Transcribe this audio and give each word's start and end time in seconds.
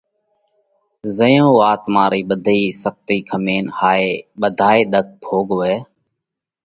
زئيون 1.17 1.49
اُو 1.51 1.55
آتما 1.71 2.03
ري 2.13 2.21
ٻڌي 2.29 2.61
سختي 2.83 3.17
کمينَ 3.29 3.65
هائي 3.79 4.07
ٻڌائي 4.41 4.81
ۮک 4.91 5.07
ڀوڳوَئه 5.23 5.77